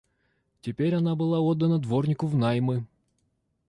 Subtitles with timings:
[0.61, 2.87] Теперь она была отдана дворнику внаймы.